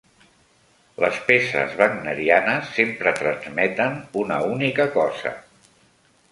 Les 1.03 1.19
peces 1.27 1.75
wagnerianes 1.81 2.73
sempre 2.79 3.15
transmeten 3.21 4.03
una 4.25 4.43
única 4.57 4.91
cosa. 5.01 5.39